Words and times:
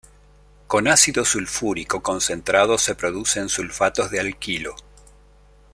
Con 0.65 0.87
ácido 0.87 1.23
sulfúrico 1.23 2.01
concentrado 2.01 2.79
se 2.79 2.95
producen 2.95 3.49
sulfatos 3.49 4.09
de 4.09 4.19
alquilo. 4.19 4.75